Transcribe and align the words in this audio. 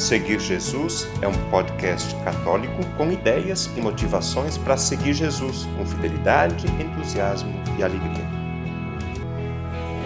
Seguir 0.00 0.40
Jesus 0.40 1.06
é 1.20 1.28
um 1.28 1.50
podcast 1.50 2.14
católico 2.24 2.74
com 2.96 3.12
ideias 3.12 3.66
e 3.76 3.82
motivações 3.82 4.56
para 4.56 4.78
seguir 4.78 5.12
Jesus 5.12 5.66
com 5.76 5.84
fidelidade, 5.84 6.66
entusiasmo 6.82 7.52
e 7.78 7.82
alegria. 7.82 8.24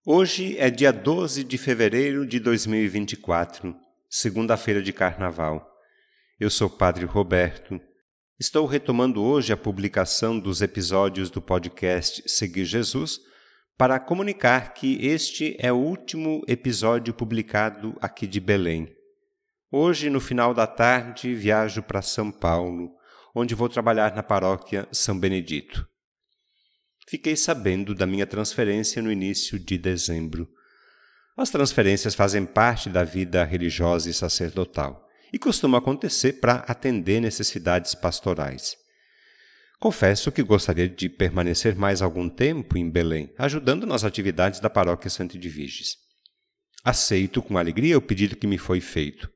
Hoje 0.05 0.57
é 0.57 0.69
dia 0.69 0.93
12 0.93 1.43
de 1.43 1.57
fevereiro 1.57 2.25
de 2.25 2.39
2024, 2.39 3.75
segunda-feira 4.09 4.81
de 4.81 4.93
carnaval. 4.93 5.69
Eu 6.39 6.49
sou 6.49 6.67
o 6.69 6.71
Padre 6.71 7.03
Roberto 7.03 7.88
Estou 8.41 8.65
retomando 8.65 9.21
hoje 9.21 9.51
a 9.51 9.57
publicação 9.57 10.39
dos 10.39 10.61
episódios 10.61 11.29
do 11.29 11.41
podcast 11.41 12.23
Seguir 12.25 12.63
Jesus 12.63 13.19
para 13.77 13.99
comunicar 13.99 14.73
que 14.73 15.05
este 15.05 15.57
é 15.59 15.73
o 15.73 15.75
último 15.75 16.41
episódio 16.47 17.13
publicado 17.13 17.97
aqui 17.99 18.25
de 18.25 18.39
Belém. 18.39 18.95
Hoje, 19.69 20.09
no 20.09 20.21
final 20.21 20.53
da 20.53 20.65
tarde, 20.65 21.35
viajo 21.35 21.83
para 21.83 22.01
São 22.01 22.31
Paulo, 22.31 22.89
onde 23.35 23.53
vou 23.53 23.67
trabalhar 23.67 24.15
na 24.15 24.23
paróquia 24.23 24.87
São 24.89 25.19
Benedito. 25.19 25.85
Fiquei 27.09 27.35
sabendo 27.35 27.93
da 27.93 28.05
minha 28.05 28.25
transferência 28.25 29.01
no 29.01 29.11
início 29.11 29.59
de 29.59 29.77
dezembro. 29.77 30.47
As 31.35 31.49
transferências 31.49 32.15
fazem 32.15 32.45
parte 32.45 32.89
da 32.89 33.03
vida 33.03 33.43
religiosa 33.43 34.09
e 34.09 34.13
sacerdotal 34.13 35.08
e 35.31 35.39
costuma 35.39 35.77
acontecer 35.77 36.33
para 36.33 36.65
atender 36.67 37.21
necessidades 37.21 37.95
pastorais. 37.95 38.75
Confesso 39.79 40.31
que 40.31 40.43
gostaria 40.43 40.89
de 40.89 41.07
permanecer 41.07 41.75
mais 41.75 42.01
algum 42.01 42.27
tempo 42.27 42.77
em 42.77 42.89
Belém, 42.89 43.33
ajudando 43.37 43.87
nas 43.87 44.03
atividades 44.03 44.59
da 44.59 44.69
paróquia 44.69 45.09
Santo 45.09 45.37
de 45.37 45.47
Viges. 45.47 45.95
Aceito 46.83 47.41
com 47.41 47.57
alegria 47.57 47.97
o 47.97 48.01
pedido 48.01 48.35
que 48.35 48.47
me 48.47 48.57
foi 48.57 48.81
feito. 48.81 49.29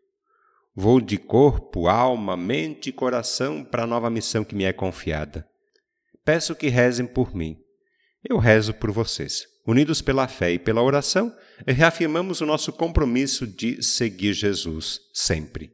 Vou 0.76 1.00
de 1.00 1.18
corpo, 1.18 1.88
alma, 1.88 2.36
mente 2.36 2.90
e 2.90 2.94
coração 2.94 3.64
para 3.64 3.84
a 3.84 3.88
nova 3.88 4.10
missão 4.10 4.44
que 4.44 4.56
me 4.56 4.64
é 4.66 4.74
confiada. 4.74 5.48
Peço 6.26 6.56
que 6.56 6.68
rezem 6.68 7.06
por 7.06 7.36
mim. 7.36 7.58
Eu 8.28 8.38
rezo 8.38 8.74
por 8.74 8.92
vocês. 8.92 9.46
Unidos 9.66 10.02
pela 10.02 10.28
fé 10.28 10.52
e 10.52 10.60
pela 10.60 10.82
oração, 10.82 11.34
reafirmamos 11.66 12.42
o 12.42 12.46
nosso 12.46 12.74
compromisso 12.74 13.48
de 13.48 13.82
seguir 13.82 14.34
Jesus 14.34 15.00
sempre. 15.14 15.72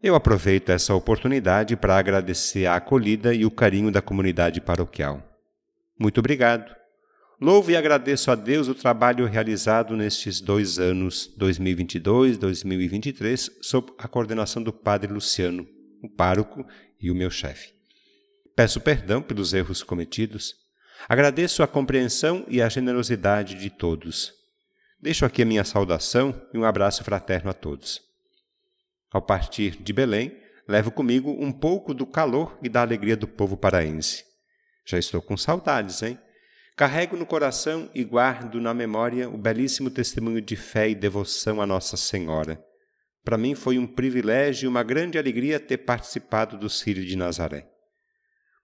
Eu 0.00 0.14
aproveito 0.14 0.70
essa 0.70 0.94
oportunidade 0.94 1.76
para 1.76 1.98
agradecer 1.98 2.66
a 2.66 2.76
acolhida 2.76 3.34
e 3.34 3.44
o 3.44 3.50
carinho 3.50 3.90
da 3.90 4.00
comunidade 4.00 4.60
paroquial. 4.60 5.20
Muito 5.98 6.18
obrigado. 6.20 6.72
Louvo 7.40 7.72
e 7.72 7.76
agradeço 7.76 8.30
a 8.30 8.36
Deus 8.36 8.68
o 8.68 8.76
trabalho 8.76 9.26
realizado 9.26 9.96
nestes 9.96 10.40
dois 10.40 10.78
anos, 10.78 11.32
2022 11.36 12.36
e 12.36 12.38
2023, 12.38 13.50
sob 13.60 13.92
a 13.98 14.06
coordenação 14.06 14.62
do 14.62 14.72
Padre 14.72 15.12
Luciano, 15.12 15.66
o 16.00 16.08
pároco 16.08 16.64
e 17.00 17.10
o 17.10 17.14
meu 17.14 17.30
chefe. 17.30 17.72
Peço 18.54 18.80
perdão 18.80 19.20
pelos 19.20 19.52
erros 19.52 19.82
cometidos. 19.82 20.54
Agradeço 21.08 21.60
a 21.60 21.66
compreensão 21.66 22.44
e 22.48 22.62
a 22.62 22.68
generosidade 22.68 23.56
de 23.56 23.68
todos. 23.68 24.32
Deixo 25.00 25.24
aqui 25.24 25.42
a 25.42 25.46
minha 25.46 25.64
saudação 25.64 26.40
e 26.54 26.58
um 26.58 26.64
abraço 26.64 27.02
fraterno 27.02 27.50
a 27.50 27.54
todos. 27.54 28.07
Ao 29.10 29.22
partir 29.22 29.82
de 29.82 29.92
Belém, 29.92 30.36
levo 30.66 30.90
comigo 30.90 31.30
um 31.30 31.50
pouco 31.50 31.94
do 31.94 32.06
calor 32.06 32.58
e 32.62 32.68
da 32.68 32.82
alegria 32.82 33.16
do 33.16 33.26
povo 33.26 33.56
paraense. 33.56 34.24
Já 34.86 34.98
estou 34.98 35.22
com 35.22 35.36
saudades, 35.36 36.02
hein? 36.02 36.18
Carrego 36.76 37.16
no 37.16 37.26
coração 37.26 37.90
e 37.94 38.04
guardo 38.04 38.60
na 38.60 38.72
memória 38.72 39.28
o 39.28 39.36
belíssimo 39.36 39.90
testemunho 39.90 40.40
de 40.40 40.54
fé 40.54 40.88
e 40.88 40.94
devoção 40.94 41.60
a 41.60 41.66
Nossa 41.66 41.96
Senhora. 41.96 42.62
Para 43.24 43.36
mim 43.36 43.54
foi 43.54 43.78
um 43.78 43.86
privilégio 43.86 44.66
e 44.66 44.68
uma 44.68 44.82
grande 44.82 45.18
alegria 45.18 45.58
ter 45.58 45.78
participado 45.78 46.56
do 46.56 46.70
Círio 46.70 47.04
de 47.04 47.16
Nazaré. 47.16 47.68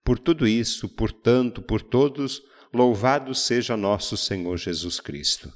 Por 0.04 0.18
tudo 0.18 0.46
isso, 0.46 0.88
por 0.88 1.10
tanto, 1.10 1.60
por 1.60 1.82
todos, 1.82 2.42
louvado 2.72 3.34
seja 3.34 3.76
nosso 3.76 4.16
Senhor 4.16 4.56
Jesus 4.58 5.00
Cristo. 5.00 5.52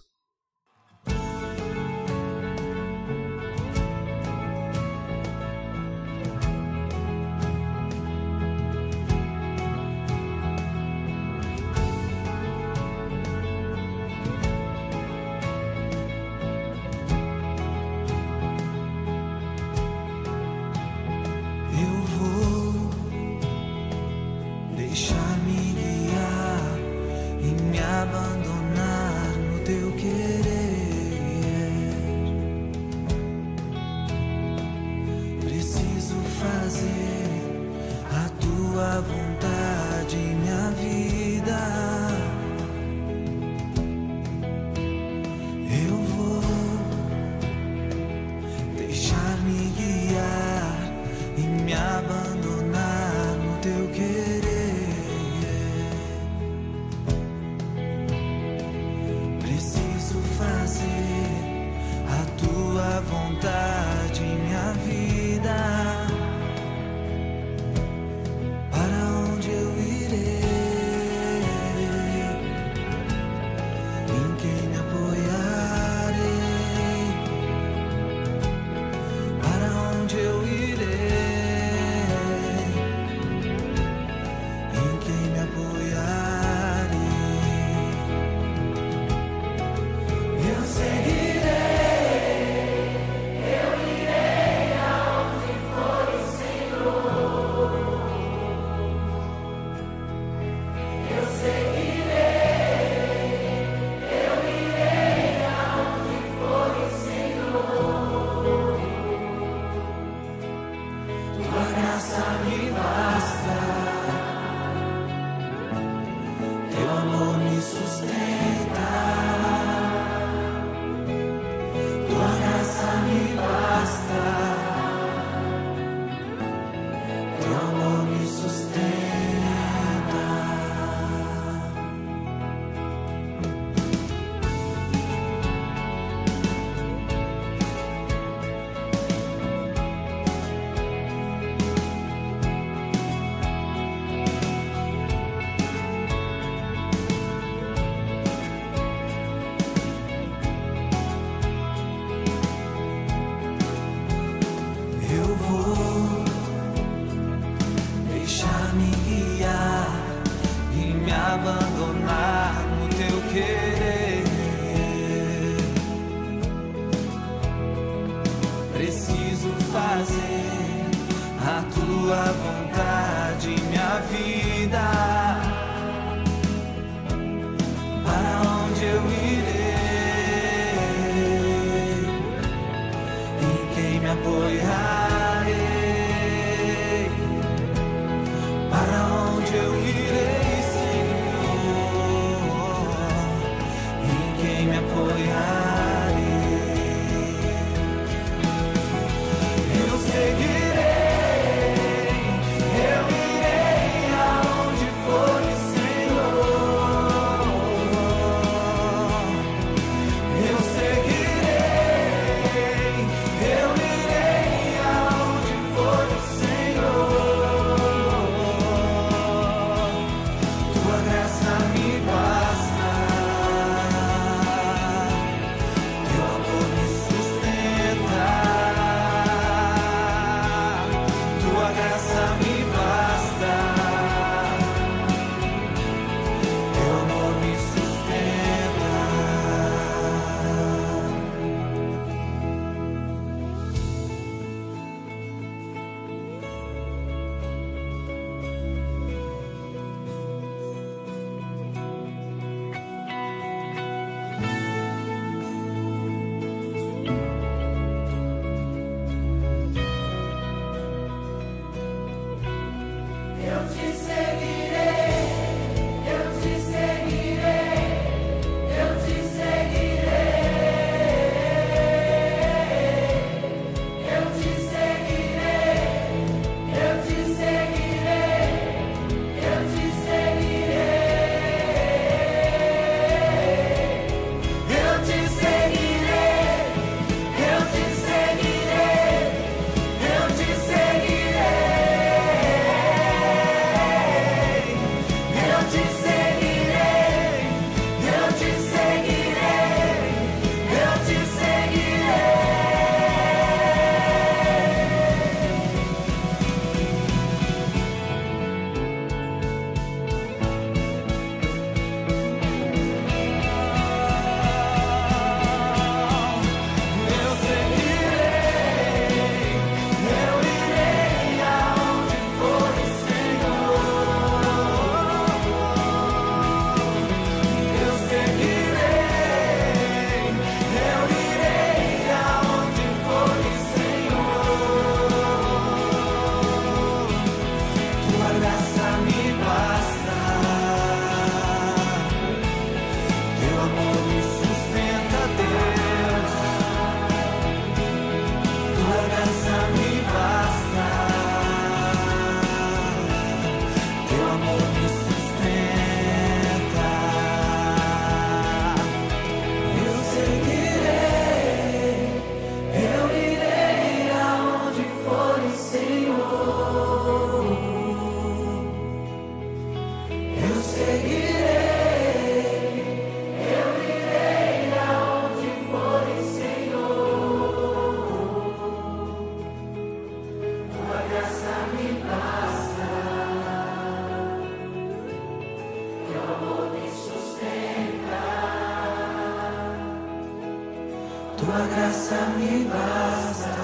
basta, 392.08 392.28
mi 392.38 392.64
basta. 392.64 393.54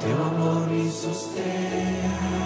Teu 0.00 0.22
amor 0.22 0.66
me 0.68 0.90
sustenta. 0.90 2.45